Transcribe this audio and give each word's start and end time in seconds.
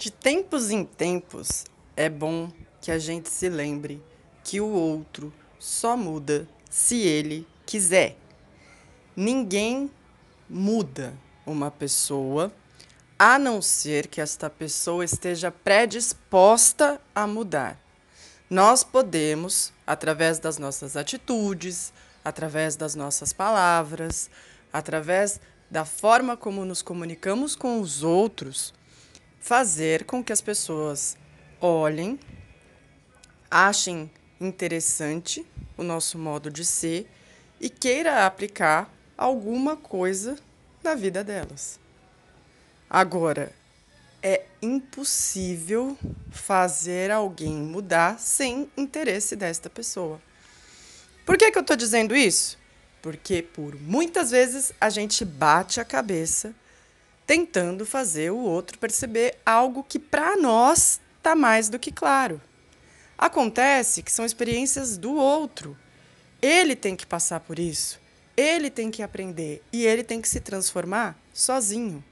De 0.00 0.10
tempos 0.10 0.70
em 0.70 0.82
tempos, 0.82 1.66
é 1.94 2.08
bom 2.08 2.50
que 2.80 2.90
a 2.90 2.98
gente 2.98 3.28
se 3.28 3.50
lembre 3.50 4.02
que 4.42 4.58
o 4.58 4.66
outro 4.66 5.30
só 5.58 5.94
muda 5.94 6.48
se 6.70 7.02
ele 7.02 7.46
quiser. 7.66 8.16
Ninguém 9.14 9.90
muda 10.48 11.12
uma 11.44 11.70
pessoa 11.70 12.50
a 13.18 13.38
não 13.38 13.60
ser 13.60 14.06
que 14.06 14.22
esta 14.22 14.48
pessoa 14.48 15.04
esteja 15.04 15.50
predisposta 15.50 16.98
a 17.14 17.26
mudar. 17.26 17.78
Nós 18.48 18.82
podemos, 18.82 19.70
através 19.86 20.38
das 20.38 20.56
nossas 20.56 20.96
atitudes, 20.96 21.92
através 22.24 22.74
das 22.74 22.94
nossas 22.94 23.34
palavras, 23.34 24.30
através 24.72 25.38
da 25.70 25.84
forma 25.84 26.38
como 26.38 26.64
nos 26.64 26.80
comunicamos 26.80 27.54
com 27.54 27.82
os 27.82 28.02
outros, 28.02 28.72
fazer 29.40 30.04
com 30.04 30.22
que 30.22 30.32
as 30.32 30.40
pessoas 30.40 31.16
olhem, 31.60 32.20
achem 33.50 34.10
interessante 34.40 35.44
o 35.76 35.82
nosso 35.82 36.18
modo 36.18 36.50
de 36.50 36.64
ser 36.64 37.10
e 37.60 37.68
queira 37.68 38.26
aplicar 38.26 38.92
alguma 39.16 39.76
coisa 39.76 40.36
na 40.82 40.94
vida 40.94 41.24
delas. 41.24 41.80
Agora, 42.88 43.52
é 44.22 44.44
impossível 44.60 45.96
fazer 46.30 47.10
alguém 47.10 47.52
mudar 47.52 48.18
sem 48.18 48.70
interesse 48.76 49.34
desta 49.34 49.70
pessoa. 49.70 50.20
Por 51.24 51.38
que, 51.38 51.50
que 51.50 51.58
eu 51.58 51.62
estou 51.62 51.76
dizendo 51.76 52.14
isso? 52.14 52.58
Porque 53.00 53.42
por 53.42 53.74
muitas 53.80 54.30
vezes 54.30 54.72
a 54.80 54.90
gente 54.90 55.24
bate 55.24 55.80
a 55.80 55.84
cabeça 55.84 56.54
tentando 57.30 57.86
fazer 57.86 58.32
o 58.32 58.38
outro 58.38 58.76
perceber 58.76 59.36
algo 59.46 59.84
que 59.84 60.00
para 60.00 60.36
nós 60.36 61.00
está 61.16 61.36
mais 61.36 61.68
do 61.68 61.78
que 61.78 61.92
claro. 61.92 62.42
Acontece 63.16 64.02
que 64.02 64.10
são 64.10 64.24
experiências 64.24 64.96
do 64.96 65.14
outro. 65.14 65.78
Ele 66.42 66.74
tem 66.74 66.96
que 66.96 67.06
passar 67.06 67.38
por 67.38 67.56
isso, 67.60 68.00
ele 68.36 68.68
tem 68.68 68.90
que 68.90 69.00
aprender 69.00 69.62
e 69.72 69.86
ele 69.86 70.02
tem 70.02 70.20
que 70.20 70.28
se 70.28 70.40
transformar 70.40 71.16
sozinho. 71.32 72.02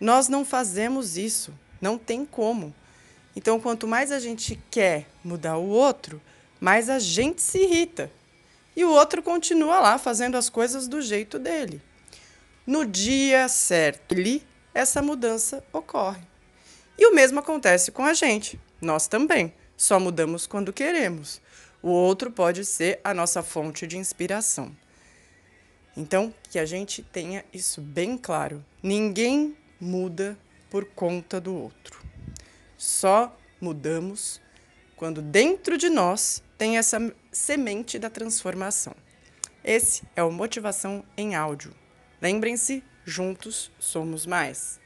Nós 0.00 0.26
não 0.26 0.44
fazemos 0.44 1.16
isso, 1.16 1.54
não 1.80 1.96
tem 1.96 2.26
como. 2.26 2.74
Então, 3.36 3.60
quanto 3.60 3.86
mais 3.86 4.10
a 4.10 4.18
gente 4.18 4.60
quer 4.68 5.06
mudar 5.22 5.58
o 5.58 5.68
outro, 5.68 6.20
mais 6.60 6.90
a 6.90 6.98
gente 6.98 7.40
se 7.40 7.58
irrita. 7.58 8.10
E 8.74 8.84
o 8.84 8.90
outro 8.90 9.22
continua 9.22 9.78
lá 9.78 9.96
fazendo 9.96 10.36
as 10.36 10.48
coisas 10.48 10.88
do 10.88 11.00
jeito 11.00 11.38
dele. 11.38 11.80
No 12.66 12.86
dia 12.86 13.46
certo, 13.48 14.12
ele, 14.12 14.42
essa 14.72 15.02
mudança 15.02 15.62
ocorre. 15.72 16.22
E 16.96 17.06
o 17.06 17.14
mesmo 17.14 17.40
acontece 17.40 17.90
com 17.92 18.04
a 18.04 18.14
gente. 18.14 18.58
Nós 18.80 19.06
também. 19.06 19.52
Só 19.76 20.00
mudamos 20.00 20.46
quando 20.46 20.72
queremos. 20.72 21.42
O 21.82 21.90
outro 21.90 22.30
pode 22.30 22.64
ser 22.64 23.00
a 23.04 23.12
nossa 23.12 23.42
fonte 23.42 23.86
de 23.86 23.98
inspiração. 23.98 24.74
Então, 25.96 26.32
que 26.50 26.58
a 26.58 26.64
gente 26.64 27.02
tenha 27.02 27.44
isso 27.52 27.80
bem 27.80 28.16
claro. 28.16 28.64
Ninguém 28.82 29.56
muda 29.80 30.38
por 30.70 30.86
conta 30.86 31.40
do 31.40 31.54
outro. 31.54 32.02
Só 32.78 33.36
mudamos 33.60 34.40
quando 34.96 35.20
dentro 35.20 35.76
de 35.76 35.90
nós 35.90 36.42
tem 36.56 36.78
essa 36.78 36.98
semente 37.30 37.98
da 37.98 38.08
transformação. 38.08 38.94
Esse 39.62 40.02
é 40.16 40.22
o 40.22 40.32
Motivação 40.32 41.04
em 41.16 41.34
Áudio. 41.34 41.74
Lembrem-se, 42.24 42.82
juntos 43.04 43.70
somos 43.78 44.24
mais. 44.24 44.80